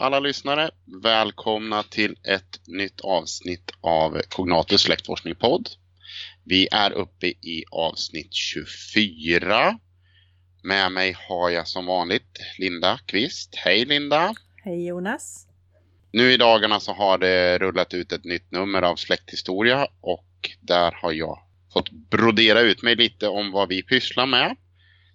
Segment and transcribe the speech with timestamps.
[0.00, 0.70] alla lyssnare.
[1.02, 5.68] Välkomna till ett nytt avsnitt av Cognatus släktforskning-podd.
[6.44, 9.78] Vi är uppe i avsnitt 24.
[10.62, 13.54] Med mig har jag som vanligt Linda Kvist.
[13.54, 14.34] Hej Linda!
[14.64, 15.46] Hej Jonas!
[16.12, 20.92] Nu i dagarna så har det rullat ut ett nytt nummer av Släkthistoria och där
[20.92, 21.38] har jag
[21.72, 24.56] fått brodera ut mig lite om vad vi pysslar med.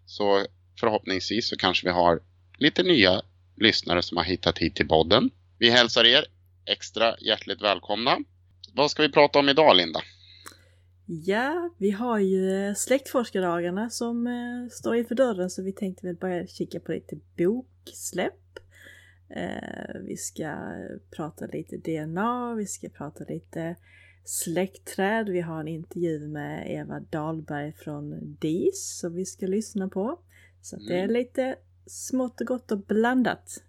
[0.05, 0.45] Så
[0.79, 2.19] förhoppningsvis så kanske vi har
[2.57, 3.21] lite nya
[3.57, 5.29] lyssnare som har hittat hit till podden.
[5.59, 6.25] Vi hälsar er
[6.65, 8.17] extra hjärtligt välkomna.
[8.73, 9.99] Vad ska vi prata om idag Linda?
[11.05, 16.47] Ja, vi har ju släktforskardagarna som eh, står inför dörren så vi tänkte väl börja
[16.47, 18.59] kika på lite boksläpp.
[19.29, 20.55] Eh, vi ska
[21.15, 23.75] prata lite DNA, vi ska prata lite
[24.23, 25.29] släktträd.
[25.29, 30.19] Vi har en intervju med Eva Dahlberg från DIS som vi ska lyssna på.
[30.61, 31.13] Så det är mm.
[31.13, 31.55] lite
[31.87, 33.63] smått och gott och blandat.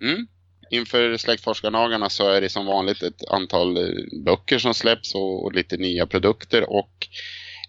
[0.00, 0.26] Mm.
[0.70, 5.52] Inför släktforskardagarna så är det som vanligt ett antal eh, böcker som släpps och, och
[5.52, 6.70] lite nya produkter.
[6.70, 7.08] Och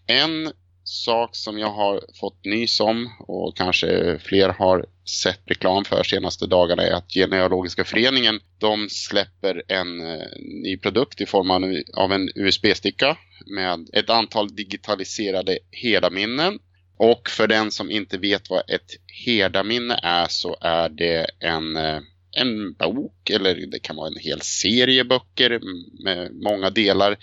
[0.07, 0.51] en
[0.83, 4.85] sak som jag har fått nys om och kanske fler har
[5.23, 10.27] sett reklam för senaste dagarna är att Genealogiska föreningen de släpper en eh,
[10.63, 11.51] ny produkt i form
[11.93, 16.59] av en USB-sticka med ett antal digitaliserade hela minnen
[17.03, 18.91] och för den som inte vet vad ett
[19.25, 21.99] herdaminne är så är det en, eh,
[22.31, 25.59] en bok eller det kan vara en hel serie böcker
[26.03, 27.17] med många delar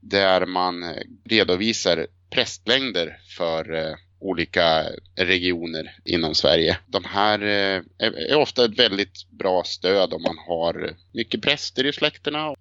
[0.00, 6.78] där man eh, redovisar prästlängder för eh, olika regioner inom Sverige.
[6.86, 7.38] De här
[7.98, 12.54] är ofta ett väldigt bra stöd om man har mycket präster i släkterna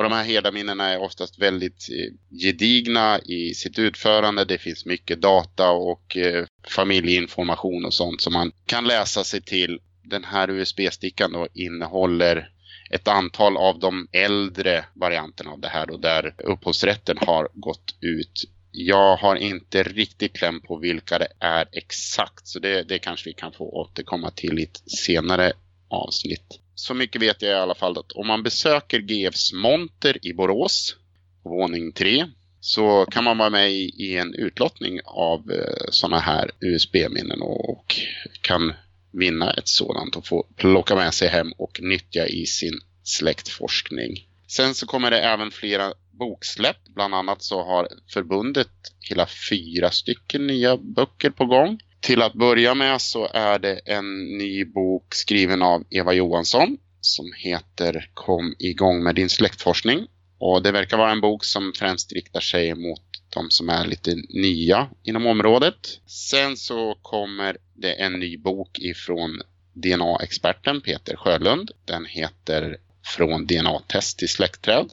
[0.00, 4.44] och de här herdaminnena är oftast väldigt eh, gedigna i sitt utförande.
[4.44, 9.78] Det finns mycket data och eh, familjeinformation och sånt som man kan läsa sig till.
[10.02, 12.50] Den här USB-stickan då innehåller
[12.90, 18.44] ett antal av de äldre varianterna av det här och där upphovsrätten har gått ut.
[18.72, 23.34] Jag har inte riktigt kläm på vilka det är exakt så det, det kanske vi
[23.34, 25.52] kan få återkomma till i ett senare
[25.88, 30.32] avsnitt så mycket vet jag i alla fall att om man besöker GFs monter i
[30.32, 30.96] Borås
[31.42, 32.26] på våning 3
[32.60, 37.94] så kan man vara med i en utlottning av eh, sådana här USB-minnen och
[38.40, 38.72] kan
[39.12, 44.26] vinna ett sådant och få plocka med sig hem och nyttja i sin släktforskning.
[44.48, 46.76] Sen så kommer det även flera boksläpp.
[46.94, 48.70] Bland annat så har förbundet
[49.08, 51.80] hela fyra stycken nya böcker på gång.
[52.00, 57.32] Till att börja med så är det en ny bok skriven av Eva Johansson som
[57.36, 60.06] heter Kom igång med din släktforskning.
[60.38, 63.02] Och det verkar vara en bok som främst riktar sig mot
[63.34, 66.00] de som är lite nya inom området.
[66.06, 71.70] Sen så kommer det en ny bok ifrån DNA-experten Peter Sjölund.
[71.84, 72.76] Den heter
[73.16, 74.90] Från DNA-test till släktträd.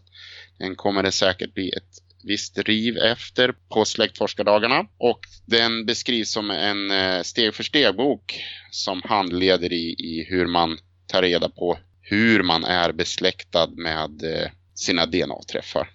[0.57, 4.85] Den kommer det säkert bli ett visst riv efter på släktforskardagarna.
[4.97, 10.77] Och den beskrivs som en eh, steg för steg-bok som handleder i, i hur man
[11.07, 15.89] tar reda på hur man är besläktad med eh, sina DNA-träffar.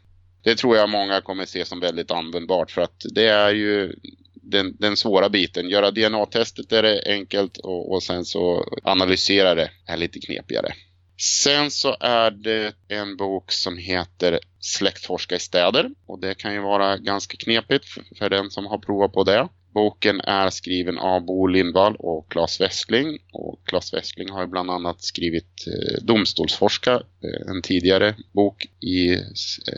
[0.45, 3.93] Det tror jag många kommer se som väldigt användbart för att det är ju
[4.35, 5.69] den, den svåra biten.
[5.69, 10.75] Göra DNA-testet är det enkelt och, och sen så analysera det är lite knepigare.
[11.23, 16.61] Sen så är det en bok som heter Släktforska i städer och det kan ju
[16.61, 17.85] vara ganska knepigt
[18.19, 19.49] för den som har provat på det.
[19.75, 23.19] Boken är skriven av Bo Lindvall och Claes Westling.
[23.33, 29.15] Och Claes Westling har ju bland annat skrivit eh, Domstolsforska, eh, en tidigare bok i
[29.15, 29.21] eh,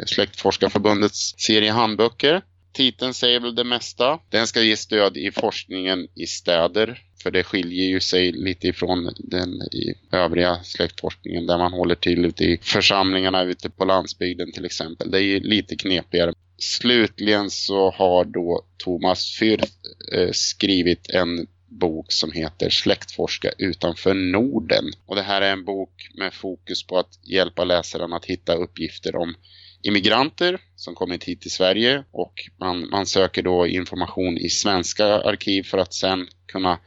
[0.07, 2.43] Släktforskarförbundets serie handböcker.
[2.73, 4.19] Titeln säger väl det mesta.
[4.31, 9.15] Den ska ge stöd i forskningen i städer för det skiljer ju sig lite ifrån
[9.19, 14.65] den i övriga släktforskningen där man håller till ute i församlingarna ute på landsbygden till
[14.65, 15.11] exempel.
[15.11, 16.33] Det är ju lite knepigare.
[16.59, 19.73] Slutligen så har då Thomas Fürth
[20.13, 24.85] eh, skrivit en bok som heter Släktforska utanför Norden.
[25.07, 29.17] Och det här är en bok med fokus på att hjälpa läsaren att hitta uppgifter
[29.17, 29.35] om
[29.83, 35.63] immigranter som kommit hit till Sverige och man, man söker då information i svenska arkiv
[35.63, 36.79] för att sen kunna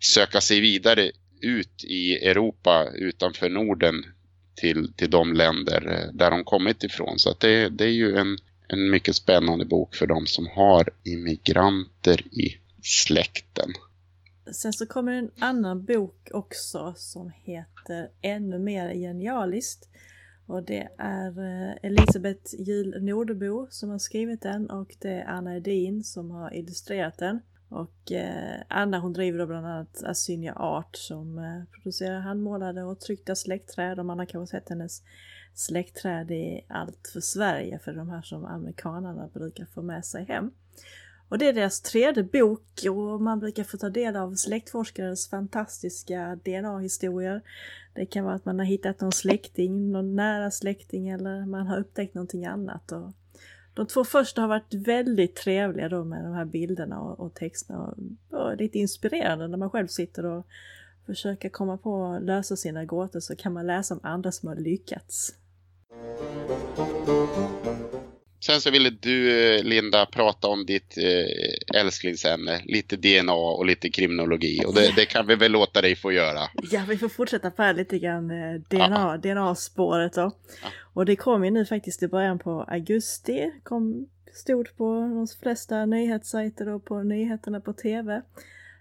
[0.00, 1.10] söka sig vidare
[1.40, 4.04] ut i Europa utanför Norden
[4.54, 7.18] till, till de länder eh, där de kommit ifrån.
[7.18, 8.38] Så att det, det är ju en,
[8.68, 13.72] en mycket spännande bok för de som har immigranter i släkten.
[14.52, 19.88] Sen så kommer en annan bok också som heter Ännu mer genialiskt.
[20.46, 25.56] Och det är eh, Elisabeth Gil Nordebo som har skrivit den och det är Anna
[25.56, 27.40] Edin som har illustrerat den.
[27.70, 33.00] Och eh, Anna hon driver då bland annat Asynia Art som eh, producerar handmålade och
[33.00, 35.02] tryckta släktträd och man har kanske sett hennes
[35.54, 40.50] släktträd i Allt för Sverige för de här som amerikanerna brukar få med sig hem.
[41.28, 46.38] Och det är deras tredje bok och man brukar få ta del av släktforskares fantastiska
[46.44, 47.42] DNA-historier.
[47.94, 51.78] Det kan vara att man har hittat någon släkting, någon nära släkting eller man har
[51.78, 52.92] upptäckt någonting annat.
[52.92, 53.12] Och
[53.80, 57.78] de två första har varit väldigt trevliga då med de här bilderna och, och texterna
[58.30, 60.46] och, och lite inspirerande när man själv sitter och
[61.06, 64.56] försöker komma på och lösa sina gåtor så kan man läsa om andra som har
[64.56, 65.34] lyckats.
[68.40, 72.62] Sen så ville du, eh, Linda, prata om ditt eh, älsklingsämne.
[72.64, 74.62] Lite DNA och lite kriminologi.
[74.66, 76.40] Och det, det, kan vi väl låta dig få göra.
[76.70, 80.32] Ja, vi får fortsätta på här lite grann eh, DNA, DNA-spåret då.
[80.62, 80.68] Ja.
[80.92, 83.52] Och det kom ju nu faktiskt i början på augusti.
[83.62, 88.22] Kom, stod på de flesta nyhetssajter och på nyheterna på TV.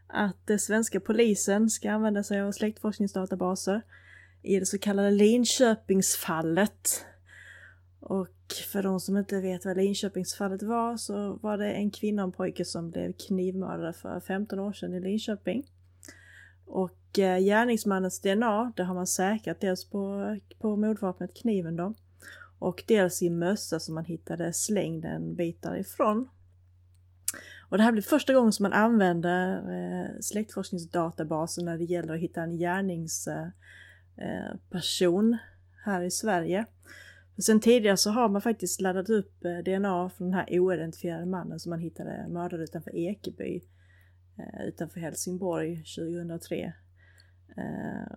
[0.08, 3.82] Att den svenska polisen ska använda sig av släktforskningsdatabaser
[4.44, 7.06] i det så kallade Linköpingsfallet.
[8.00, 8.28] Och
[8.72, 12.32] för de som inte vet vad Linköpingsfallet var så var det en kvinna och en
[12.32, 15.66] pojke som blev knivmördade för 15 år sedan i Linköping.
[16.66, 21.94] Och eh, gärningsmannens DNA, det har man säkrat dels på, på mordvapnet kniven då.
[22.60, 26.30] Och dels i mössa som man hittade slängd en bit därifrån.
[27.70, 32.20] Och det här blir första gången som man använder eh, släktforskningsdatabasen när det gäller att
[32.20, 35.40] hitta en gärningsperson eh,
[35.86, 36.66] här i Sverige.
[37.42, 41.60] Sen tidigare så har man faktiskt laddat upp eh, DNA från den här oidentifierade mannen
[41.60, 43.62] som man hittade mördad utanför Ekeby
[44.38, 46.74] eh, utanför Helsingborg 2003.
[47.58, 48.16] Eh,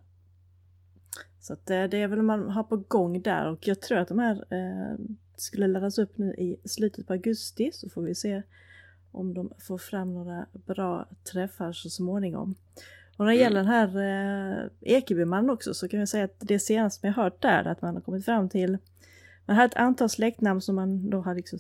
[1.41, 4.09] så att eh, det är väl man har på gång där och jag tror att
[4.09, 4.99] de här eh,
[5.37, 8.43] skulle laddas upp nu i slutet på augusti så får vi se
[9.13, 12.55] om de får fram några bra träffar så småningom.
[13.17, 13.97] Och när det gäller den här
[14.63, 17.83] eh, Ekebymannen också så kan jag säga att det senaste jag hört där är att
[17.83, 18.79] man har kommit fram till
[19.47, 21.59] man hade ett antal släktnamn som man då hade liksom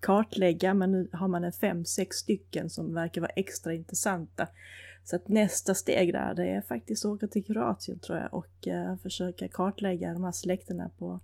[0.00, 4.48] kartlägga men nu har man en fem, sex stycken som verkar vara extra intressanta.
[5.04, 8.66] Så att nästa steg där det är faktiskt att åka till Kroatien tror jag och
[8.66, 11.20] uh, försöka kartlägga de här släkterna på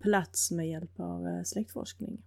[0.00, 2.22] plats med hjälp av uh, släktforskning.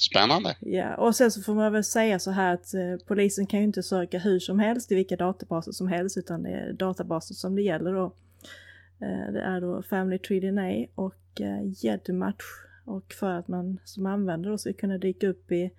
[0.00, 0.56] Spännande!
[0.60, 3.66] Ja, och sen så får man väl säga så här att uh, polisen kan ju
[3.66, 7.56] inte söka hur som helst i vilka databaser som helst utan det är databaser som
[7.56, 8.14] det gäller då.
[9.32, 12.44] Det är då Family Tree DNA och Eh, gäddmatch
[12.84, 15.70] och för att man som användare ska kunna dyka upp i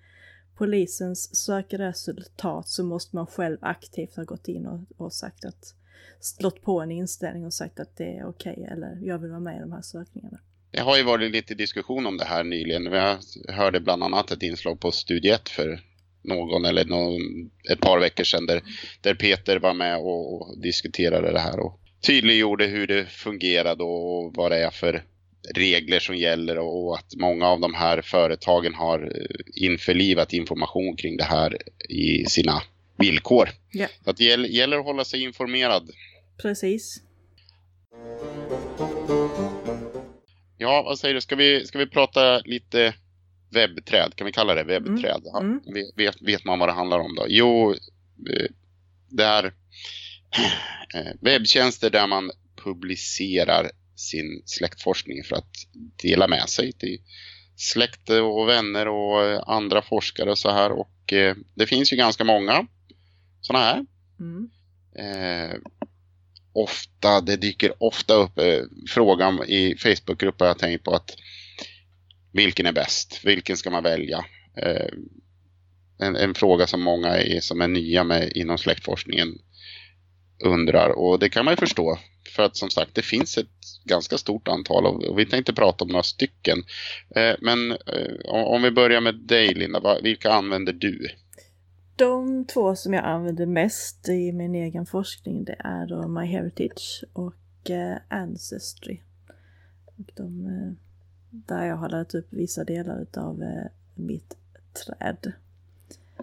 [0.56, 5.74] polisens sökresultat så måste man själv aktivt ha gått in och, och sagt att
[6.20, 9.40] slått på en inställning och sagt att det är okej okay, eller jag vill vara
[9.40, 10.38] med i de här sökningarna.
[10.70, 12.84] Det har ju varit lite diskussion om det här nyligen.
[12.84, 13.18] Jag
[13.48, 15.80] hörde bland annat ett inslag på Studiet 1 för
[16.22, 18.62] någon eller någon, ett par veckor sedan där,
[19.00, 24.34] där Peter var med och, och diskuterade det här och tydliggjorde hur det fungerade och
[24.34, 25.04] vad det är för
[25.54, 31.16] regler som gäller och att många av de här företagen har eh, införlivat information kring
[31.16, 31.56] det här
[31.88, 32.62] i sina
[32.98, 33.48] villkor.
[33.72, 33.86] Ja.
[34.04, 35.90] Så att det gäller att hålla sig informerad.
[36.42, 37.02] Precis.
[40.58, 41.20] Ja, vad säger du?
[41.20, 42.94] Ska vi, ska vi prata lite
[43.50, 44.12] webbträd?
[44.16, 45.22] Kan vi kalla det webbträd?
[45.40, 45.60] Mm.
[45.66, 45.84] Mm.
[45.96, 47.26] Vet, vet man vad det handlar om då?
[47.28, 47.72] Jo,
[48.30, 48.46] eh,
[49.08, 49.44] det är
[50.94, 52.30] eh, webbtjänster där man
[52.64, 55.50] publicerar sin släktforskning för att
[56.02, 56.98] dela med sig till
[57.56, 60.72] släkt och vänner och andra forskare och så här.
[60.72, 62.66] Och eh, det finns ju ganska många
[63.40, 63.86] sådana här.
[64.20, 64.50] Mm.
[64.98, 65.56] Eh,
[66.52, 71.16] ofta, det dyker ofta upp eh, frågan i Facebookgrupper jag tänkt på att
[72.32, 73.20] vilken är bäst?
[73.24, 74.24] Vilken ska man välja?
[74.62, 74.88] Eh,
[75.98, 79.38] en, en, fråga som många är, som är nya med inom släktforskningen
[80.44, 81.98] undrar och det kan man ju förstå
[82.36, 83.48] för att som sagt det finns ett
[83.84, 86.58] ganska stort antal och vi tänkte prata om några stycken.
[87.16, 91.08] Eh, men eh, om vi börjar med dig Linda, vilka använder du?
[91.96, 97.70] De två som jag använder mest i min egen forskning det är då MyHeritage och
[97.70, 99.00] eh, Ancestry.
[99.86, 100.48] Och de,
[101.30, 103.44] där jag har laddat upp vissa delar av
[103.94, 104.36] mitt
[104.84, 105.32] träd.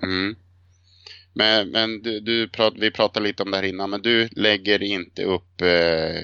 [0.03, 0.35] Mm.
[1.33, 4.83] Men, men du, du prat, vi pratade lite om det här innan, men du lägger
[4.83, 6.21] inte upp eh,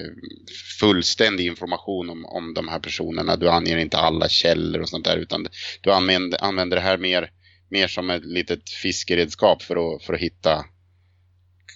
[0.80, 3.36] fullständig information om, om de här personerna.
[3.36, 5.46] Du anger inte alla källor och sånt där, utan
[5.80, 7.30] du använder, använder det här mer,
[7.68, 10.64] mer som ett litet fiskeredskap för att, för att hitta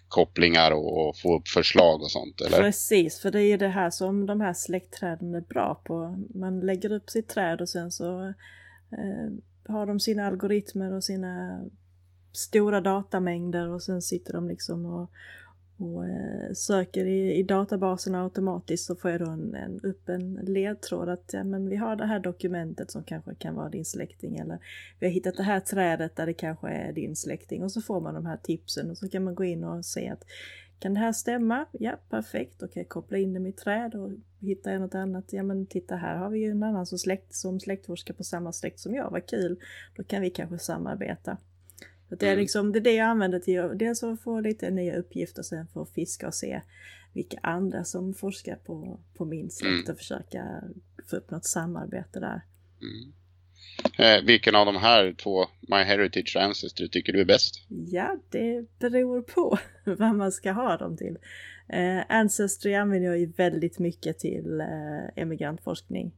[0.09, 2.61] kopplingar och, och få upp förslag och sånt, eller?
[2.61, 6.25] Precis, för det är ju det här som de här släktträden är bra på.
[6.35, 8.26] Man lägger upp sitt träd och sen så
[8.93, 9.31] eh,
[9.69, 11.61] har de sina algoritmer och sina
[12.37, 15.11] stora datamängder och sen sitter de liksom och,
[15.76, 20.35] och eh, söker i, i databaserna automatiskt så får jag då en, en, upp en
[20.35, 24.37] ledtråd att ja, men vi har det här dokumentet som kanske kan vara din släkting
[24.37, 24.59] eller
[24.99, 28.00] vi har hittat det här trädet där det kanske är din släkting och så får
[28.00, 30.25] man de här tipsen och så kan man gå in och se att
[30.85, 31.67] kan det här stämma?
[31.73, 32.61] Ja, perfekt.
[32.61, 34.11] Då kan jag koppla in det i mitt träd och
[34.41, 35.33] hitta jag något annat.
[35.33, 38.53] Ja, men titta här har vi ju en annan som, släkt, som släktforskar på samma
[38.53, 39.11] släkt som jag.
[39.11, 39.61] Vad kul!
[39.97, 41.37] Då kan vi kanske samarbeta.
[42.14, 42.40] Så det, är mm.
[42.40, 43.62] liksom, det är det jag använder till.
[43.75, 46.61] Dels att få lite nya uppgifter och sen få fiska och se
[47.12, 49.92] vilka andra som forskar på, på min släkt mm.
[49.92, 50.62] och försöka
[51.11, 52.40] få upp något samarbete där.
[52.83, 53.12] Mm.
[53.99, 57.66] Eh, vilken av de här två, MyHeritage och Ancestry, tycker du är bäst?
[57.68, 61.18] Ja, det beror på vad man ska ha dem till.
[61.68, 66.12] Eh, Ancestry använder jag ju väldigt mycket till eh, emigrantforskning.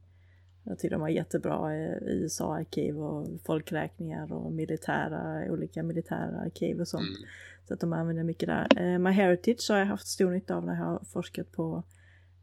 [0.67, 6.87] Jag tycker de har jättebra eh, USA-arkiv och folkräkningar och militära, olika militära arkiv och
[6.87, 7.09] sånt.
[7.17, 7.29] Mm.
[7.67, 8.67] Så att de använder mycket där.
[8.77, 11.83] Eh, MyHeritage har jag haft stor nytta av när jag har forskat på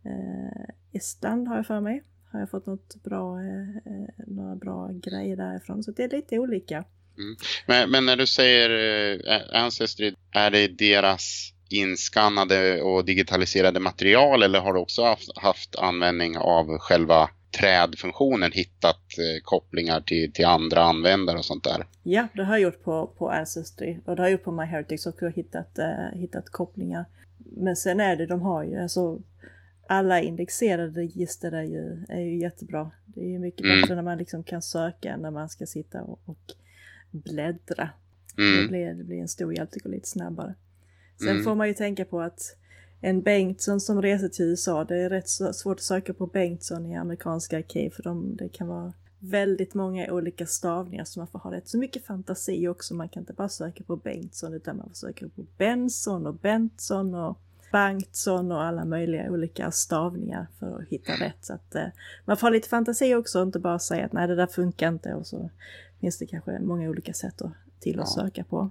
[0.04, 2.02] eh, Estland har jag för mig
[2.32, 3.36] har jag fått något bra,
[4.26, 5.82] några bra grejer därifrån.
[5.82, 6.84] Så det är lite olika.
[7.18, 7.36] Mm.
[7.66, 14.72] Men, men, när du säger Ancestry, är det deras inskannade och digitaliserade material eller har
[14.72, 21.38] du också haft, haft användning av själva trädfunktionen hittat eh, kopplingar till, till andra användare
[21.38, 21.86] och sånt där?
[22.02, 25.06] Ja, det har jag gjort på, på Ancestry och det har jag gjort på MyHeritage
[25.06, 27.04] också, hittat, eh, hittat kopplingar.
[27.38, 29.20] Men sen är det, de har ju alltså
[29.88, 32.90] alla indexerade register är ju, är ju jättebra.
[33.06, 33.80] Det är ju mycket mm.
[33.80, 36.52] bättre när man liksom kan söka när man ska sitta och, och
[37.10, 37.90] bläddra.
[38.38, 38.62] Mm.
[38.62, 40.54] Det, blir, det blir en stor hjälp, det går lite snabbare.
[41.18, 41.44] Sen mm.
[41.44, 42.56] får man ju tänka på att
[43.04, 46.96] en Bengtsson som reser till USA, det är rätt svårt att söka på Bengtsson i
[46.96, 51.52] amerikanska arkiv för de, det kan vara väldigt många olika stavningar så man får ha
[51.52, 52.94] rätt så mycket fantasi också.
[52.94, 57.14] Man kan inte bara söka på Bengtsson utan man får söka på Benson och Bentsson
[57.14, 57.38] och
[57.72, 61.44] Bengtsson och alla möjliga olika stavningar för att hitta rätt.
[61.44, 61.86] Så att eh,
[62.24, 64.88] man får ha lite fantasi också och inte bara säga att nej det där funkar
[64.88, 65.50] inte och så
[66.00, 68.22] finns det kanske många olika sätt att, till att ja.
[68.22, 68.70] söka på.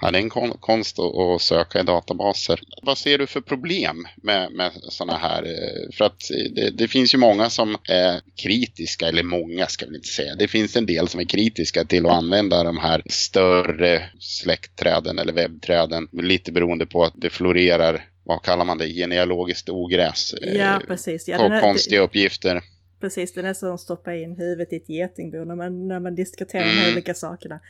[0.00, 2.60] Ja, det är en konst att söka i databaser.
[2.82, 5.42] Vad ser du för problem med, med sådana här?
[5.42, 9.96] Eh, för att det, det, finns ju många som är kritiska, eller många ska vi
[9.96, 10.34] inte säga.
[10.34, 15.32] Det finns en del som är kritiska till att använda de här större släktträden eller
[15.32, 16.08] webbträden.
[16.12, 20.34] Lite beroende på att det florerar vad kallar man det, genealogiskt ogräs.
[20.40, 21.28] Ja, eh, precis.
[21.28, 22.62] Ja, här, konstiga uppgifter.
[23.00, 26.14] Precis, det är nästan att stoppa in huvudet i ett getingbo när man, när man
[26.14, 26.84] diskuterar mm.
[26.84, 27.60] de olika sakerna.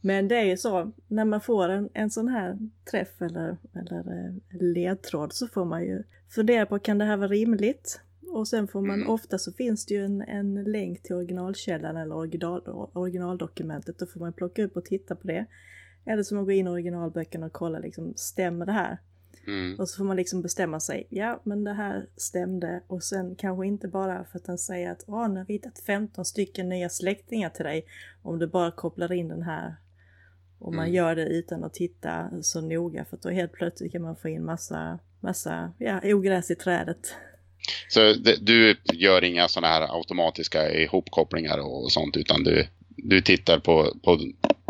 [0.00, 2.58] Men det är ju så, när man får en, en sån här
[2.90, 7.28] träff eller, eller eh, ledtråd så får man ju fundera på, kan det här vara
[7.28, 8.00] rimligt?
[8.30, 9.10] Och sen får man, mm.
[9.10, 12.62] ofta så finns det ju en, en länk till originalkällan eller original,
[12.92, 13.98] originaldokumentet.
[13.98, 15.46] Då får man plocka upp och titta på det.
[16.04, 18.98] Eller så man går in i originalböckerna och kollar liksom, stämmer det här?
[19.46, 19.78] Mm.
[19.78, 23.66] Och så får man liksom bestämma sig, ja men det här stämde och sen kanske
[23.66, 26.88] inte bara för att den säger att åh, nu har vi hittat 15 stycken nya
[26.88, 27.86] släktingar till dig.
[28.22, 29.76] Om du bara kopplar in den här
[30.58, 30.94] och man mm.
[30.94, 34.44] gör det utan att titta så noga för då helt plötsligt kan man få in
[34.44, 37.14] massa, massa ja, ogräs i trädet.
[37.88, 43.58] Så det, du gör inga sådana här automatiska ihopkopplingar och sånt utan du, du tittar
[43.58, 44.18] på, på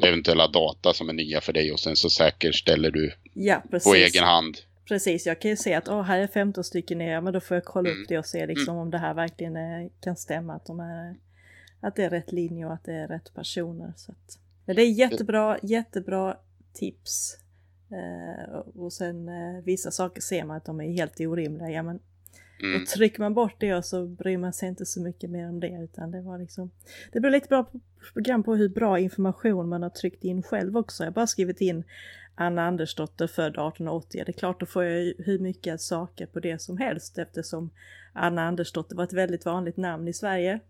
[0.07, 4.25] eventuella data som är nya för dig och sen så säkerställer du ja, på egen
[4.25, 4.59] hand.
[4.89, 7.55] Precis, jag kan ju se att oh, här är 15 stycken ner, men då får
[7.55, 8.03] jag kolla mm.
[8.03, 8.83] upp det och se liksom mm.
[8.83, 11.17] om det här verkligen är, kan stämma, att, de är,
[11.81, 13.93] att det är rätt linje och att det är rätt personer.
[13.97, 16.37] Så att, men det är jättebra, jättebra
[16.73, 17.37] tips.
[17.91, 21.71] Eh, och sen eh, vissa saker ser man att de är helt orimliga.
[21.71, 22.01] Ja, men
[22.63, 22.83] Mm.
[22.83, 25.81] Och trycker man bort det så bryr man sig inte så mycket mer om det
[25.83, 26.71] utan det var liksom
[27.13, 27.71] Det blir lite bra
[28.13, 31.03] program på hur bra information man har tryckt in själv också.
[31.03, 31.85] Jag har bara skrivit in
[32.35, 34.23] Anna Andersdotter född 1880.
[34.27, 37.71] Det är klart då får jag hur mycket saker på det som helst eftersom
[38.13, 40.61] Anna Andersdotter var ett väldigt vanligt namn i Sverige.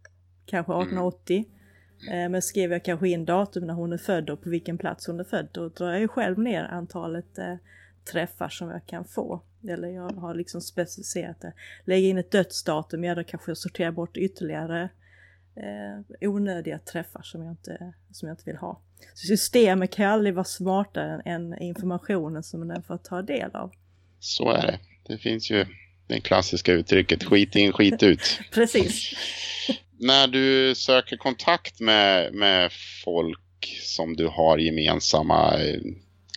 [0.46, 1.36] Kanske 1880.
[1.36, 1.57] Mm.
[2.06, 5.06] Eh, men skrev jag kanske in datum när hon är född och på vilken plats
[5.06, 7.54] hon är född då drar jag ju själv ner antalet eh,
[8.12, 9.42] träffar som jag kan få.
[9.68, 11.52] Eller jag har liksom specificerat det.
[11.84, 14.88] Lägger in ett dödsdatum, ja då kanske jag sorterar bort ytterligare
[15.56, 18.80] eh, onödiga träffar som jag, inte, som jag inte vill ha.
[19.14, 23.72] Så systemet kan ju aldrig vara smartare än informationen som den får ta del av.
[24.20, 24.78] Så är det.
[25.02, 25.66] Det finns ju
[26.06, 28.40] det klassiska uttrycket skit in, skit ut.
[28.52, 29.12] Precis.
[30.00, 32.70] När du söker kontakt med, med
[33.04, 35.80] folk som du har gemensamma eh,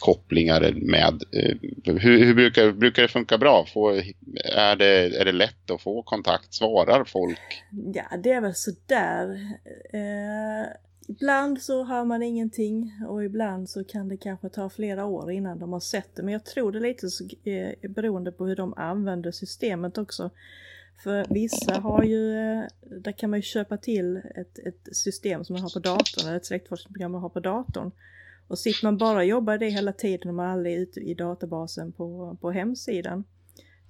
[0.01, 1.23] kopplingar med.
[1.31, 3.65] Eh, hur, hur brukar, brukar det funka bra?
[3.73, 3.89] Få,
[4.55, 6.53] är, det, är det lätt att få kontakt?
[6.53, 7.63] Svarar folk?
[7.93, 9.29] Ja, det är väl sådär.
[9.93, 10.73] Eh,
[11.11, 15.59] Ibland så hör man ingenting och ibland så kan det kanske ta flera år innan
[15.59, 16.23] de har sett det.
[16.23, 20.29] Men jag tror det är lite så, eh, beroende på hur de använder systemet också.
[21.03, 25.53] För vissa har ju, eh, där kan man ju köpa till ett, ett system som
[25.53, 27.91] man har på datorn, eller ett släktforskningsprogram man har på datorn.
[28.47, 31.13] Och sitter man bara och jobbar det hela tiden och man aldrig är ute i
[31.13, 33.23] databasen på, på hemsidan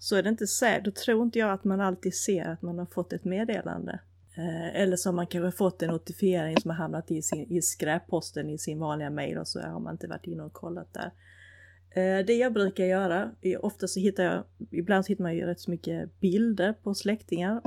[0.01, 2.79] så är det inte säkert, då tror inte jag att man alltid ser att man
[2.79, 3.99] har fått ett meddelande.
[4.37, 7.61] Eh, eller så har man kanske fått en notifiering som har hamnat i, sin, i
[7.61, 11.11] skräpposten i sin vanliga mail och så har man inte varit inne och kollat där.
[11.93, 15.71] Eh, det jag brukar göra, ofta så hittar jag, ibland hittar man ju rätt så
[15.71, 17.62] mycket bilder på släktingar.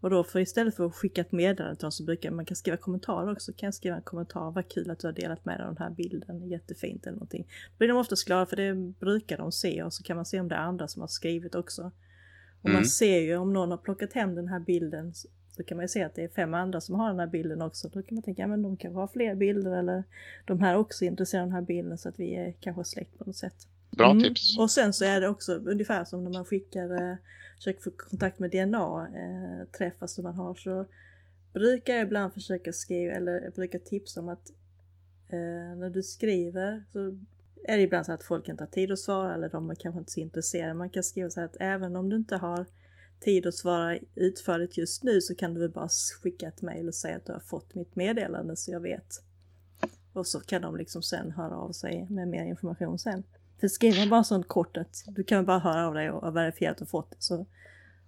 [0.00, 2.56] Och då för istället för att skicka ett meddelande till dem så brukar man kan
[2.56, 3.52] skriva kommentarer också.
[3.52, 5.84] Kan jag skriva en kommentar, vad kul att du har delat med dig av den
[5.84, 7.42] här bilden, jättefint eller någonting.
[7.42, 10.40] Då blir de oftast glada för det brukar de se och så kan man se
[10.40, 11.92] om det är andra som har skrivit också.
[12.62, 12.74] Och mm.
[12.74, 15.12] man ser ju om någon har plockat hem den här bilden
[15.56, 17.62] så kan man ju se att det är fem andra som har den här bilden
[17.62, 17.88] också.
[17.88, 20.04] Då kan man tänka, ja men de kanske har fler bilder eller
[20.44, 23.18] de här också är intresserade av den här bilden så att vi är kanske släkt
[23.18, 23.66] på något sätt.
[23.90, 24.22] Bra mm.
[24.22, 24.58] tips.
[24.58, 27.16] Och sen så är det också ungefär som när man skickar, eh,
[27.56, 30.86] försöker få kontakt med DNA, eh, träffar som man har så
[31.52, 34.50] brukar jag ibland försöka skriva, eller jag brukar tipsa om att
[35.28, 37.18] eh, när du skriver så
[37.64, 39.98] är det ibland så att folk inte har tid att svara eller de är kanske
[39.98, 40.74] inte så intresserade.
[40.74, 42.66] Man kan skriva så här att även om du inte har
[43.24, 45.88] tid att svara utförligt just nu så kan du väl bara
[46.22, 49.22] skicka ett mail och säga att du har fått mitt meddelande så jag vet.
[50.12, 53.24] Och så kan de liksom sen höra av sig med mer information sen.
[53.60, 56.30] För skriver man bara sånt kort att du kan bara höra av dig och ha
[56.30, 57.46] verifierat och fått det så,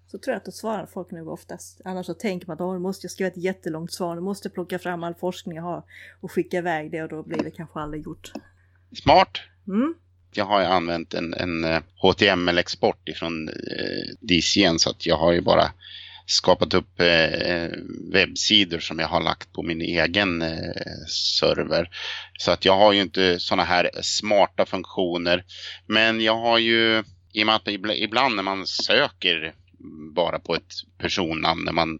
[0.06, 1.80] så tror jag att då svarar folk nog oftast.
[1.84, 4.54] Annars så tänker man att nu måste jag skriva ett jättelångt svar, nu måste jag
[4.54, 5.82] plocka fram all forskning jag har
[6.20, 8.32] och skicka iväg det och då blir det kanske aldrig gjort.
[8.92, 9.38] Smart!
[9.66, 9.94] Mm
[10.36, 15.32] jag har ju använt en, en eh, HTML-export ifrån eh, DCN så att jag har
[15.32, 15.70] ju bara
[16.26, 17.68] skapat upp eh,
[18.12, 21.90] webbsidor som jag har lagt på min egen eh, server.
[22.38, 25.44] Så att jag har ju inte sådana här smarta funktioner.
[25.86, 29.54] Men jag har ju, i och med att ibland när man söker
[30.14, 31.98] bara på ett personnamn, när man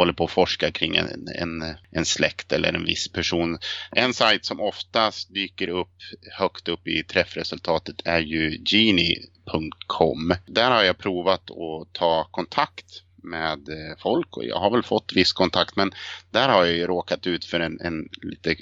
[0.00, 3.58] håller på att forska kring en, en, en släkt eller en viss person.
[3.90, 5.96] En sajt som oftast dyker upp
[6.38, 10.34] högt upp i träffresultatet är ju genie.com.
[10.46, 12.86] Där har jag provat att ta kontakt
[13.22, 15.92] med eh, folk och jag har väl fått viss kontakt men
[16.30, 18.56] där har jag ju råkat ut för en, en lite,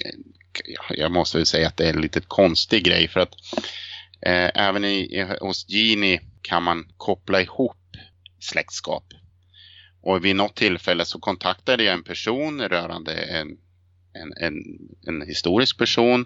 [0.89, 3.33] jag måste väl säga att det är en lite konstig grej för att
[4.25, 7.77] eh, även i, hos Gini kan man koppla ihop
[8.39, 9.03] släktskap.
[10.01, 13.47] Och vid något tillfälle så kontaktade jag en person rörande en,
[14.13, 14.55] en, en,
[15.07, 16.25] en historisk person.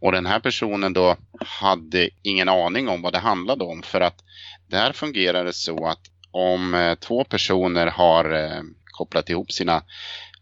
[0.00, 3.82] Och den här personen då hade ingen aning om vad det handlade om.
[3.82, 4.24] För att
[4.66, 6.00] där fungerar det så att
[6.30, 9.82] om eh, två personer har eh, kopplat ihop sina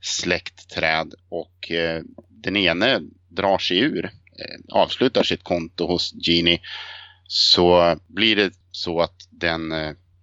[0.01, 4.11] släktträd och eh, den ene drar sig ur,
[4.73, 6.61] avslutar sitt konto hos Genie
[7.27, 9.73] så blir det så att den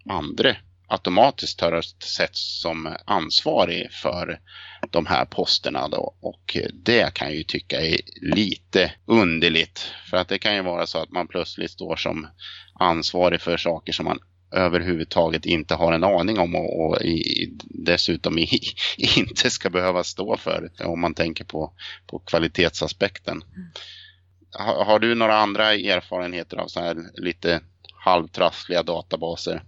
[0.09, 0.57] andre
[0.91, 4.39] automatiskt har setts som ansvarig för
[4.89, 6.15] de här posterna då.
[6.21, 9.91] Och det kan jag ju tycka är lite underligt.
[10.09, 12.27] För att det kan ju vara så att man plötsligt står som
[12.79, 14.19] ansvarig för saker som man
[14.51, 18.49] överhuvudtaget inte har en aning om och, och i, dessutom i,
[19.17, 21.73] inte ska behöva stå för om man tänker på,
[22.07, 23.43] på kvalitetsaspekten.
[24.51, 27.61] Har, har du några andra erfarenheter av så här lite
[28.03, 29.63] halvtrassliga databaser?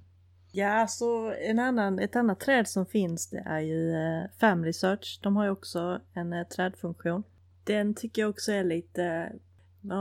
[0.55, 5.19] Ja, alltså en annan, ett annat träd som finns det är ju eh, Family Search.
[5.23, 7.23] De har ju också en eh, trädfunktion.
[7.63, 9.31] Den tycker jag också är lite,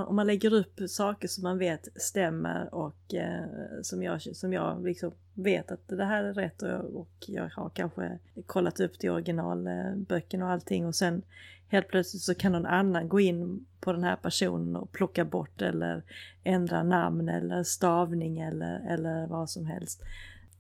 [0.09, 3.45] om man lägger upp saker som man vet stämmer och eh,
[3.83, 7.71] som jag, som jag liksom vet att det här är rätt och, och jag har
[7.71, 11.23] kanske kollat upp det i originalböckerna och allting och sen
[11.69, 15.63] helt plötsligt så kan någon annan gå in på den här personen och plocka bort
[15.63, 16.03] eller
[16.45, 20.03] ändra namn eller stavning eller, eller vad som helst.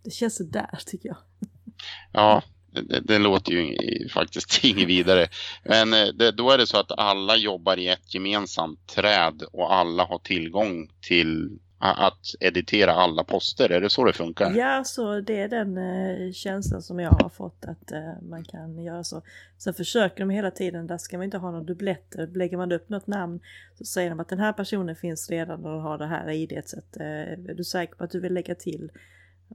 [0.02, 1.16] Det känns sådär tycker jag.
[2.12, 5.28] Ja, det, det, låter ju faktiskt inget vidare.
[5.64, 9.74] Men eh, det, då är det så att alla jobbar i ett gemensamt träd och
[9.74, 13.72] alla har tillgång till att editera alla poster.
[13.72, 14.52] Är det så det funkar?
[14.56, 18.78] Ja, så det är den eh, känslan som jag har fått att eh, man kan
[18.78, 19.22] göra så.
[19.58, 22.26] Sen försöker de hela tiden, där ska man inte ha några dubbletter.
[22.26, 23.40] Lägger man upp något namn
[23.78, 26.68] så säger de att den här personen finns redan och har det här idet.
[26.68, 28.90] Så att, eh, är du säker på att du vill lägga till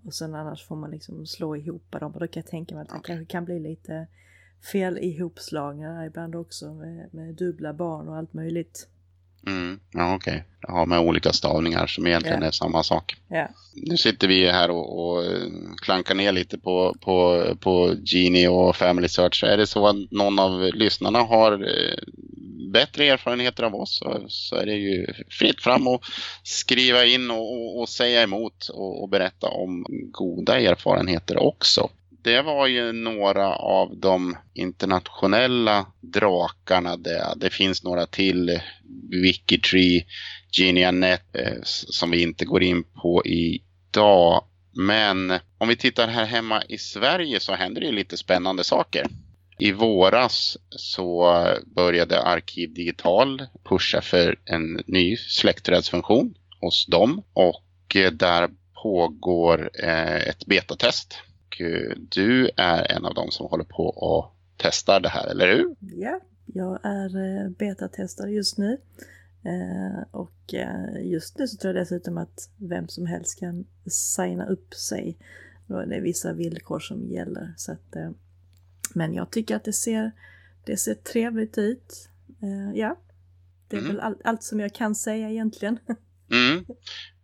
[0.06, 2.82] och sen annars får man liksom slå ihop dem och då kan jag tänka mig
[2.82, 4.08] att det kanske kan bli lite
[4.72, 8.88] fel ihopslagna ibland också med, med dubbla barn och allt möjligt.
[9.48, 10.34] Mm, ja, okej.
[10.34, 10.44] Okay.
[10.62, 12.48] Ja, med olika stavningar som egentligen Ja.
[12.48, 13.16] är samma sak.
[13.28, 13.48] Ja.
[13.76, 15.48] Nu sitter vi här och, och eh,
[15.82, 19.44] klankar ner lite på, på, på Genie och Family Search.
[19.44, 21.98] Är det så att någon av lyssnarna har eh,
[22.72, 26.02] bättre erfarenheter av oss så, så är det ju fritt fram att
[26.44, 31.90] skriva in och, och, och säga emot och, och berätta om goda erfarenheter också.
[32.24, 36.98] Det var ju några av de internationella drakarna.
[36.98, 37.34] där.
[37.36, 38.60] det finns några till.
[39.24, 40.06] Wikitree,
[40.52, 44.44] GeniaNet eh, som vi inte går in på idag.
[44.74, 49.08] Men om vi tittar här hemma i Sverige så händer det ju lite spännande saker.
[49.60, 58.12] I våras så började Arkiv Digital pusha för en ny släktträdsfunktion hos dem och eh,
[58.12, 58.50] där
[58.84, 61.14] pågår eh, ett betatest.
[61.48, 65.48] Och eh, du är en av dem som håller på och testar det här, eller
[65.56, 65.76] hur?
[65.80, 68.78] Ja, jag är betatestare just nu.
[70.12, 70.54] Och
[71.04, 75.18] just nu så tror jag dessutom att vem som helst kan signa upp sig.
[75.68, 77.54] Då är det vissa villkor som gäller.
[77.58, 77.96] Så att,
[78.98, 80.12] men jag tycker att det ser,
[80.66, 82.10] det ser trevligt ut.
[82.42, 83.00] Eh, ja,
[83.68, 83.92] det är Mm.
[83.96, 85.80] väl all, allt som jag kan säga egentligen.
[86.32, 86.66] Mm.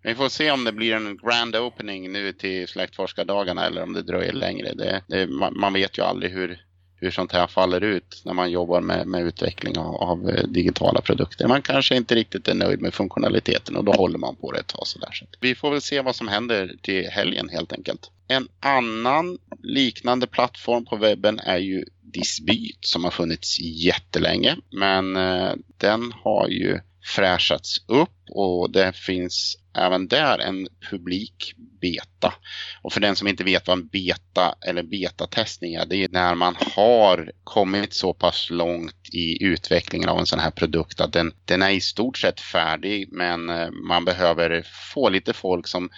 [0.04, 4.02] Vi får se om det blir en grand opening nu till släktforskardagarna eller om det
[4.04, 4.74] dröjer längre.
[4.74, 6.66] Det, det, man, man vet ju aldrig hur,
[7.04, 11.02] hur sånt här faller ut när man jobbar med, med utveckling av, av eh, digitala
[11.02, 11.48] produkter.
[11.48, 14.68] Man kanske inte riktigt är nöjd med funktionaliteten och då håller man på det ett
[14.68, 14.88] tag.
[14.88, 15.12] Sådär.
[15.12, 18.12] Så vi får väl se vad som händer till helgen helt enkelt.
[18.28, 24.58] En annan liknande plattform på webben är ju Disbyt som har funnits jättelänge.
[24.72, 32.34] Men eh, den har ju fräschats upp och det finns även där en publik beta.
[32.82, 36.36] Och för den som inte vet vad en beta eller betatestning är, det är när
[36.36, 41.34] man har kommit så pass långt i utvecklingen av en sån här produkt att den,
[41.46, 45.90] den är i stort sett färdig men eh, man behöver få lite folk som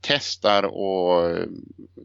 [0.00, 1.46] testar och eh,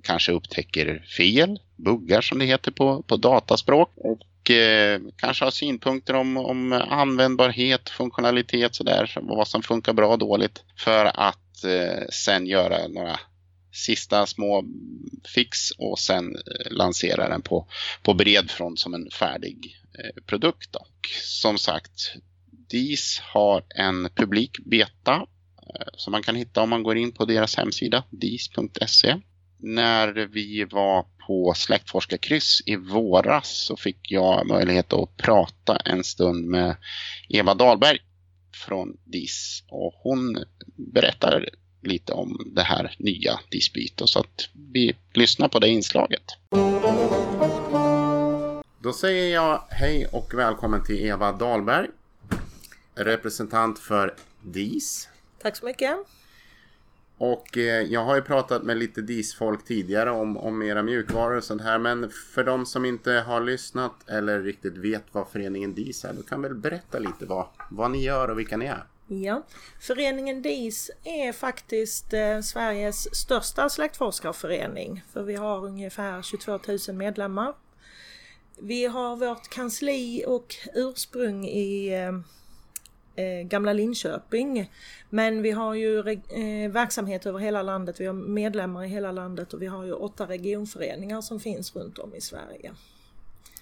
[0.03, 3.89] kanske upptäcker fel, buggar som det heter på, på dataspråk.
[4.49, 10.19] Och eh, kanske har synpunkter om, om användbarhet, funktionalitet sådär, vad som funkar bra och
[10.19, 10.63] dåligt.
[10.77, 13.19] För att eh, sen göra några
[13.71, 14.63] sista små
[15.35, 17.67] fix och sen eh, lansera den på,
[18.03, 20.75] på bred front som en färdig eh, produkt.
[20.75, 22.13] Och som sagt,
[22.69, 27.25] DIS har en publik beta eh, som man kan hitta om man går in på
[27.25, 29.15] deras hemsida, dis.se.
[29.61, 36.45] När vi var på släktforskarkryss i våras så fick jag möjlighet att prata en stund
[36.45, 36.75] med
[37.29, 37.99] Eva Dahlberg
[38.65, 40.43] från DIS och hon
[40.75, 41.49] berättar
[41.81, 46.23] lite om det här nya Disbyte så att vi lyssnar på det inslaget.
[48.79, 51.87] Då säger jag hej och välkommen till Eva Dahlberg,
[52.95, 55.09] representant för DIS.
[55.41, 55.97] Tack så mycket.
[57.19, 61.43] Och eh, jag har ju pratat med lite DIS-folk tidigare om, om era mjukvaror och
[61.43, 61.79] sånt här.
[61.79, 66.13] Men för de som inte har lyssnat eller riktigt vet vad föreningen DIS är.
[66.13, 68.83] Då kan väl berätta lite vad, vad ni gör och vilka ni är.
[69.07, 69.43] Ja,
[69.79, 75.03] föreningen DIS är faktiskt eh, Sveriges största släktforskarförening.
[75.13, 77.53] För vi har ungefär 22 000 medlemmar.
[78.59, 82.19] Vi har vårt kansli och ursprung i eh,
[83.19, 84.71] eh, Gamla Linköping.
[85.09, 89.53] Men vi har ju eh, verksamhet över hela landet, vi har medlemmar i hela landet
[89.53, 92.71] och vi har ju åtta regionföreningar som finns runt om i Sverige.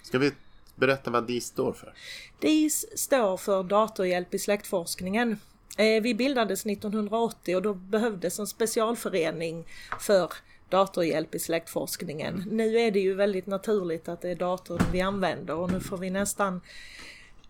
[0.01, 0.31] Ska vi
[0.75, 1.93] berätta vad DIS står för?
[2.39, 5.39] DIS står för Datorhjälp i släktforskningen.
[5.77, 9.67] Eh, Vi bildades 1980 och då behövdes en specialförening
[9.99, 10.31] för
[10.69, 12.43] datorhjälp i släktforskningen.
[12.51, 15.97] Nu är det ju väldigt naturligt att det är datorn vi använder och nu får
[15.97, 16.61] vi nästan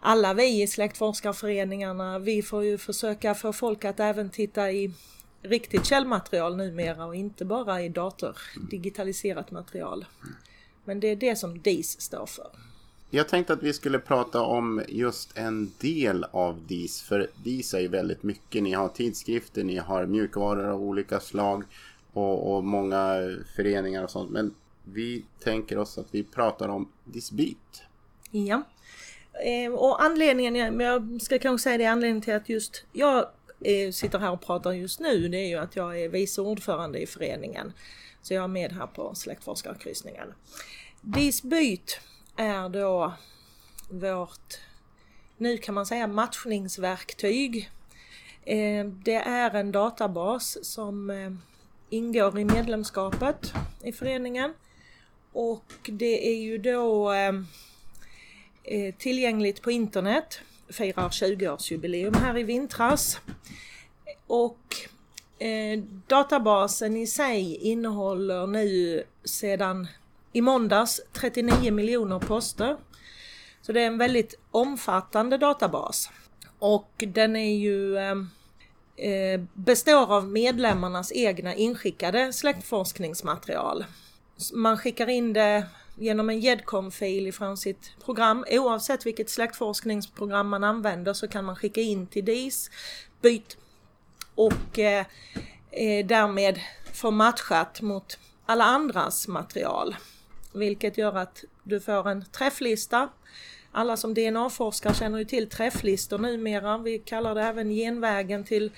[0.08, 4.92] alla vi i släktforskarföreningarna, vi får ju försöka få folk att även titta i
[5.42, 8.38] riktigt källmaterial numera och inte bara i dator,
[8.72, 10.06] digitaliserat material.
[10.86, 12.48] Men det är det som DIS står för.
[13.10, 17.02] Jag tänkte att vi skulle prata om just en del av DIS.
[17.02, 18.64] För DIS är ju väldigt mycket.
[18.64, 21.64] Ni har tidskrifter, ni har mjukvaror av olika slag
[22.14, 24.32] och, och många föreningar och sånt.
[24.32, 27.84] Men vi tänker oss att vi pratar om Disbyt.
[28.32, 28.64] Ja.
[29.46, 33.26] Eh, och anledningen, jag- jag ska kanske säga det, anledningen till att just jag
[33.62, 37.00] eh, sitter här och pratar just nu, det är ju att jag är vice ordförande
[37.00, 37.74] i föreningen.
[38.22, 40.34] Så jag är med här på släktforskarkryssningen.
[41.02, 42.00] Disbyt
[42.36, 43.14] är då
[43.90, 44.60] vårt,
[45.38, 47.72] nu kan man säga matchningsverktyg.
[48.46, 51.32] Eh, det är en databas som eh,
[51.90, 54.54] ingår i medlemskapet i föreningen.
[55.34, 57.46] Och det är ju då ehm,
[58.70, 63.20] Eh, tillgängligt på internet firar 20-årsjubileum här i vintras.
[64.28, 64.76] Och
[65.40, 69.88] eh, databasen i sig innehåller nu sedan
[70.34, 72.78] i måndags 39 miljoner poster.
[73.62, 76.10] Så det är en väldigt omfattande databas.
[76.60, 78.16] Och den är ju eh,
[78.98, 83.86] eh består av medlemmarnas egna inskickade släktforskningsmaterial.
[84.54, 85.66] Man skickar in det
[85.98, 88.46] genom en GEDCOM-fil ifrån sitt program.
[88.52, 92.72] Oavsett vilket släktforskningsprogram man använder så kan man skicka in till DIS,
[93.22, 93.58] byt
[94.36, 95.06] och eh,
[95.72, 96.60] eh därmed
[96.94, 99.96] få matchat mot alla andras material.
[100.54, 103.10] Vilket gör att du får en träfflista.
[103.72, 106.78] Alla som DNA-forskar känner ju till träfflistor numera.
[106.78, 108.72] Vi kallar det även genvägen till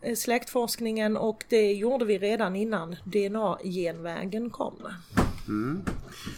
[0.00, 4.88] eh, släktforskningen och det gjorde vi redan innan DNA-genvägen kom.
[5.48, 5.82] Mm.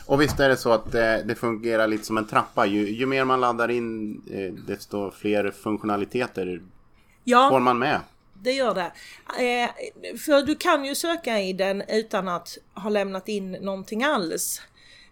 [0.06, 2.66] Och visst är det så att det, det fungerar lite som en trappa.
[2.66, 6.62] Ju, ju mer man laddar in eh, desto fler funktionaliteter
[7.24, 8.00] ja, får man med.
[8.42, 8.92] Det gör det.
[9.44, 9.70] Eh,
[10.18, 14.62] för du kan ju söka i den utan att ha lämnat in någonting alls.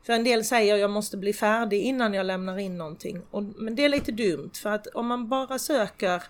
[0.02, 3.22] För en del säger jag måste bli färdig innan jag lämnar in någonting.
[3.30, 6.22] Och, men det är lite dumt för att om man bara söker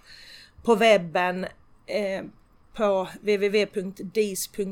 [0.62, 1.46] på webben
[1.87, 2.24] eh,
[2.74, 4.62] på www.dis.se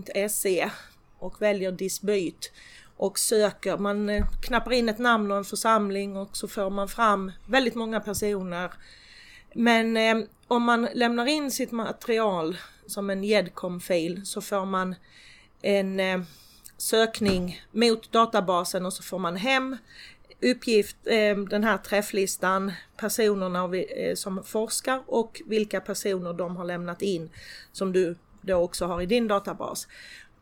[1.18, 2.52] och väljer disbyt
[2.96, 3.76] och söker.
[3.76, 7.74] Man eh, knappar in ett namn och en församling och så får man fram väldigt
[7.74, 8.72] många personer.
[9.54, 10.16] Men eh,
[10.48, 12.56] om man lämnar in sitt material
[12.87, 14.94] som en GEDCOM-fil så får man
[15.62, 16.20] en eh,
[16.76, 19.76] sökning mot databasen och så får man hem
[20.42, 27.02] uppgift, eh, den här träfflistan, personerna eh, som forskar och vilka personer de har lämnat
[27.02, 27.30] in
[27.72, 29.88] som du då också har i din databas.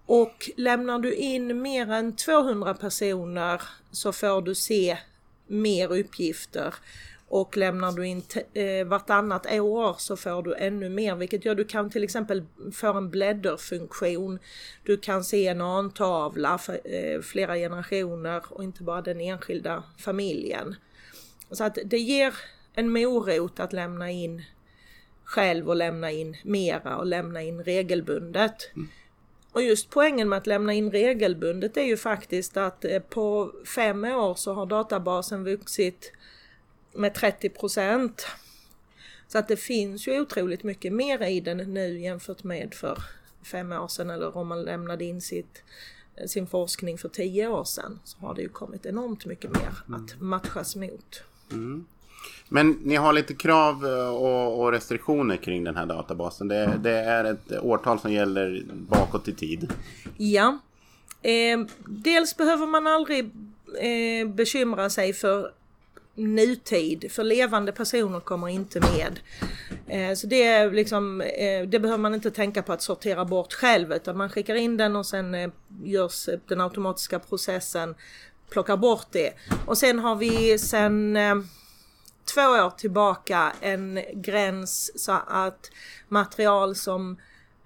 [0.07, 4.99] Och lämnar du in mer än 200 personer så får du se
[5.47, 6.75] mer uppgifter.
[7.29, 8.23] Och lämnar du in
[8.55, 12.93] eh, vartannat år så får du ännu mer vilket gör du kan till exempel få
[12.93, 14.39] en blädderfunktion.
[14.83, 20.77] Du kan se en antavla för eh, flera generationer och inte bara den enskilda familjen.
[21.51, 22.35] Så att det ger
[22.75, 24.43] en morot att lämna in
[25.25, 28.71] själv och lämna in mera och lämna in regelbundet.
[28.75, 28.89] Mm.
[29.55, 34.05] Och just poängen med att lämna in regelbundet är ju faktiskt att eh, på fem
[34.05, 36.13] år så har databasen vuxit
[36.93, 38.27] med 30 procent.
[39.29, 42.99] Så att det finns ju otroligt mycket mer i den nu jämfört med för
[43.43, 45.63] fem år sedan eller om man lämnade in sitt,
[46.17, 49.97] eh, sin forskning för tio år sedan så har det ju kommit enormt mycket mer
[49.97, 51.23] att matchas mot.
[51.53, 51.87] Mm.
[52.49, 56.49] Men ni har lite krav eh, och, och restriktioner kring den här databasen.
[56.49, 59.73] Det, det, är ett årtal som gäller bakåt i tid.
[60.17, 60.59] Ja.
[61.23, 63.31] Eh, dels behöver man aldrig
[63.81, 65.51] eh, bekymra sig för
[66.15, 69.21] nutid, för levande personer kommer inte med.
[69.87, 73.53] Eh, så det, är liksom, eh, det behöver man inte tänka på att sortera bort
[73.53, 75.51] själv utan man skickar in den och sen eh,
[75.85, 77.95] görs den automatiska processen,
[78.51, 79.33] plockar bort det.
[79.67, 81.35] Och sen har vi sen eh,
[82.35, 85.71] två år tillbaka en gräns så att
[86.09, 87.17] material som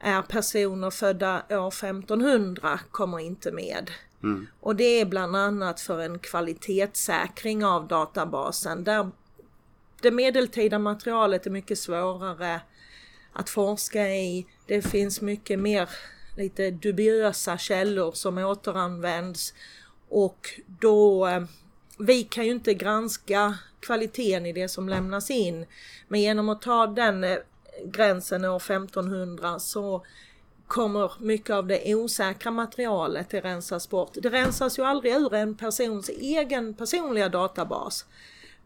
[0.01, 3.91] är personer födda år 1500 kommer inte med.
[4.23, 4.47] Mm.
[4.61, 9.11] Och det är bland annat för en kvalitetssäkring av databasen där
[10.03, 12.61] det medeltida materialet är mycket svårare
[13.33, 14.47] att forska i.
[14.67, 15.89] Det finns mycket mer
[16.37, 19.55] lite dubiösa källor som återanvänds
[20.09, 21.43] och då eh,
[21.99, 25.67] vi kan ju inte granska kvaliteten i det som lämnas in.
[26.09, 27.39] Men genom att ta den eh,
[27.85, 30.07] gränsen år 1500 så
[30.67, 34.11] kommer mycket av det osäkra materialet att rensas bort.
[34.15, 38.07] Det rensas ju aldrig ur en persons egen personliga databas.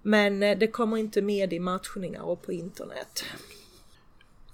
[0.02, 3.24] Men eh, det kommer inte med i matchningar och på internet.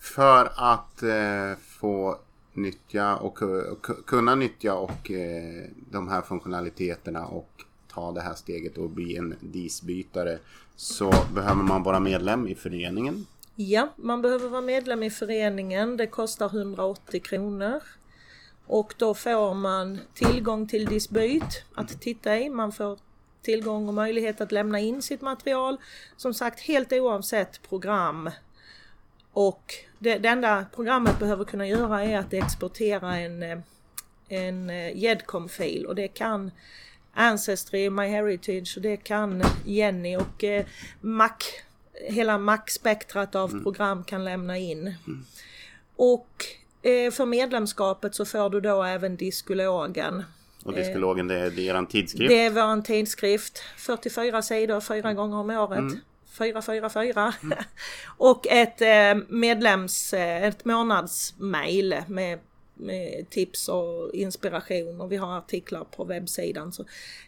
[0.00, 2.18] För att eh, få
[2.52, 7.64] nyttja och, och kunna nyttja och eh, de här funktionaliteterna och
[7.98, 10.38] ta det här steget och bli en DIS-bytare
[10.76, 13.26] så behöver man vara medlem i föreningen.
[13.56, 15.96] Ja, man behöver vara medlem i föreningen.
[15.96, 17.82] Det kostar 180 kronor.
[18.66, 22.50] Och då får man tillgång till Disbyt att titta i.
[22.50, 22.98] Man får
[23.42, 25.76] tillgång och möjlighet att lämna in sitt material.
[26.16, 28.30] Som sagt helt oavsett program.
[29.32, 33.58] Och det, det enda programmet behöver kunna göra är att exportera en, eh,
[34.28, 36.50] en eh, GEDCOM-fil och det kan
[37.14, 40.66] Ancestry, MyHeritage och det kan Jenny och eh,
[41.00, 41.32] Mac,
[42.08, 43.62] hela Mac-spektrat av mm.
[43.62, 44.80] program kan lämna in.
[44.80, 45.24] Mm.
[45.96, 46.44] Och
[46.82, 50.24] eh, för medlemskapet så får du då även Diskologen.
[50.64, 52.28] Och Diskologen det är, det är er tidskrift?
[52.28, 53.62] Det är vår tidskrift.
[53.76, 55.78] 44 sidor fyra gånger om året.
[55.78, 56.00] Mm.
[56.38, 57.58] 444 mm.
[58.06, 62.38] och ett eh, medlems, ett månadsmail med,
[62.78, 66.72] med tips och inspiration och vi har artiklar på webbsidan.
[66.72, 66.84] Så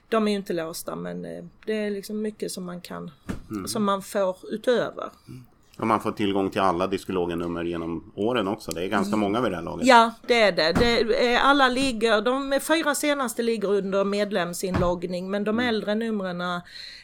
[0.09, 3.11] de är ju inte låsta men eh, det är liksom mycket som man kan,
[3.51, 3.69] mm.
[3.69, 5.11] som man får utöver.
[5.29, 5.45] Mm.
[5.81, 8.73] Och man får tillgång till alla Diskologen-nummer genom åren också.
[8.73, 9.21] Det är ganska mm.
[9.21, 9.87] många vid det här laget.
[9.87, 10.73] Ja, det är det.
[10.73, 15.69] det är, alla ligger, de fyra senaste ligger under medlemsinloggning men de mm.
[15.69, 16.61] äldre numren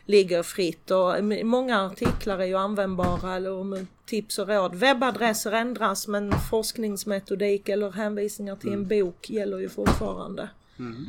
[0.07, 4.75] ligger fritt och många artiklar är ju användbara eller tips och råd.
[4.75, 8.89] Webbadresser ändras men forskningsmetodik eller hänvisningar till en mm.
[8.89, 10.49] bok gäller ju fortfarande.
[10.79, 11.07] Mm.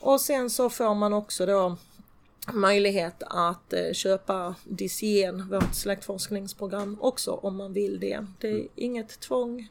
[0.00, 1.76] Och sen så får man också då
[2.52, 8.26] möjlighet att eh, köpa Dicien, vårt släktforskningsprogram också om man vill det.
[8.38, 8.68] Det är mm.
[8.74, 9.68] inget tvång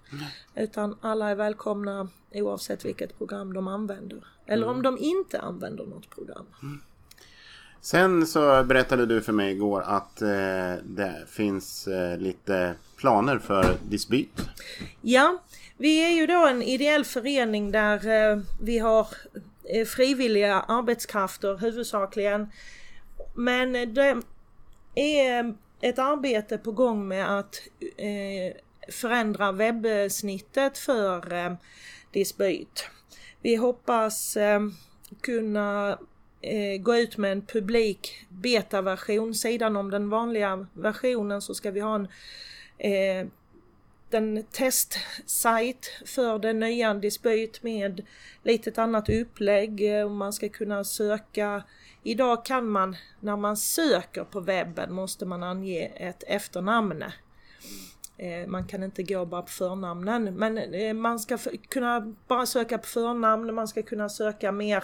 [0.55, 4.19] utan alla är välkomna oavsett vilket program de använder.
[4.45, 4.83] Eller om mm.
[4.83, 6.45] de inte använder något program.
[6.61, 6.81] Mm.
[7.81, 13.77] Sen så berättade du för mig igår att eh, det finns eh, lite planer för
[13.89, 14.41] dispyt.
[15.01, 15.43] Ja,
[15.77, 19.07] vi är ju då en ideell förening där eh, vi har
[19.69, 22.47] Eh, frivilliga arbetskrafter huvudsakligen.
[23.33, 24.21] Men eh, det
[24.95, 25.51] är eh,
[25.81, 27.61] ett arbete på gång med att
[28.91, 31.53] förändra webbsnittet för eh,
[32.11, 32.89] dispyt.
[33.41, 34.37] Vi hoppas
[35.21, 35.99] kunna
[36.79, 39.35] gå ut med en publik betaversion.
[39.35, 42.07] Sidan om den vanliga versionen så ska vi ha en
[44.13, 48.05] en testsajt för den nya dispyt med
[48.43, 49.99] lite annat upplägg.
[49.99, 51.63] Eh, man ska kunna söka.
[52.03, 57.03] Idag kan man när man söker på webben måste man ange ett efternamn.
[58.17, 61.37] Eh, man kan inte gå bara på förnamnen men eh, man ska
[61.69, 64.83] kunna bara söka på förnamn, man ska kunna söka mer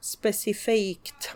[0.00, 1.34] specifikt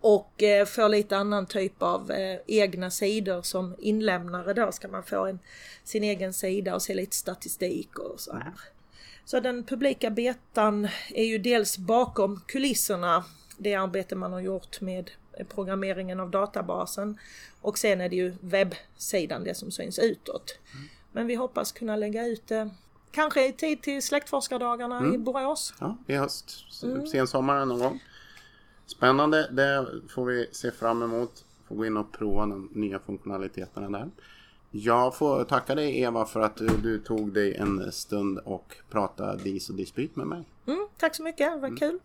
[0.00, 5.02] och eh, få lite annan typ av eh, egna sidor som inlämnare då ska man
[5.02, 5.38] få en,
[5.84, 8.52] sin egen sida och se lite statistik och så här.
[9.24, 13.24] Så den publika betan är ju dels bakom kulisserna
[13.58, 15.10] det arbete man har gjort med
[15.48, 17.18] programmeringen av databasen
[17.60, 20.58] och sen är det ju webbsidan det som syns utåt.
[20.74, 20.88] Mm.
[21.12, 22.70] Men vi hoppas kunna lägga ut det
[23.10, 25.14] kanske i tid till släktforskardagarna mm.
[25.14, 25.74] i Borås.
[25.80, 26.64] Ja, i höst.
[26.82, 27.06] Mm.
[27.06, 28.00] Sensommaren någon gång.
[28.88, 31.44] Spännande, det får vi se fram emot.
[31.68, 34.10] Får gå in och prova de nya funktionaliteterna där.
[34.70, 39.70] Jag får tacka dig Eva för att du tog dig en stund och pratade DIS
[39.70, 40.44] och dispyt med mig.
[40.66, 41.76] Mm, tack så mycket, det var mm.
[41.76, 41.98] kul.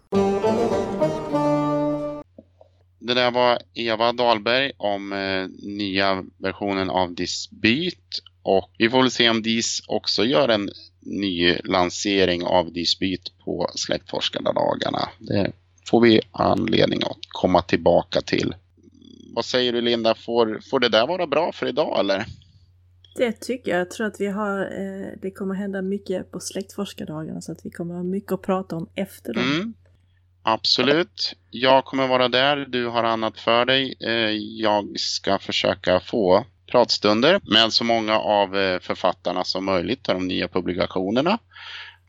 [2.99, 9.11] Det där var Eva Dahlberg om eh, nya versionen av Dispyt och vi får väl
[9.11, 10.69] se om DIS också gör en
[10.99, 15.09] ny lansering av Dispyt på Släktforskardagarna.
[15.19, 15.51] Det
[15.85, 18.55] får vi anledning att komma tillbaka till.
[19.35, 22.25] Vad säger du Linda, får, får det där vara bra för idag eller?
[23.15, 23.79] Det tycker jag.
[23.79, 27.69] Jag tror att vi har, eh, det kommer hända mycket på släktforskardagarna så att vi
[27.69, 29.43] kommer ha mycket att prata om efter dem.
[29.43, 29.73] Mm,
[30.43, 31.35] absolut.
[31.49, 33.95] Jag kommer vara där, du har annat för dig.
[33.99, 40.15] Eh, jag ska försöka få pratstunder med så många av eh, författarna som möjligt av
[40.15, 41.37] de nya publikationerna.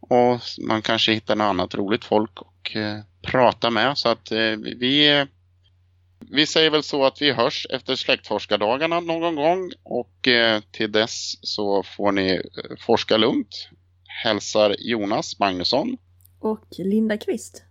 [0.01, 3.99] Och man kanske hittar något annat roligt folk och eh, prata med.
[3.99, 5.27] Så att eh, vi,
[6.31, 11.35] vi säger väl så att vi hörs efter släktforskardagarna någon gång och eh, till dess
[11.43, 12.41] så får ni eh,
[12.87, 13.69] forska lugnt.
[14.25, 15.97] Hälsar Jonas Magnusson.
[16.41, 17.63] Och Linda Kvist.